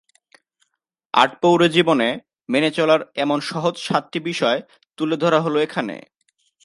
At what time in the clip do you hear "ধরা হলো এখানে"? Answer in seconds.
5.17-5.95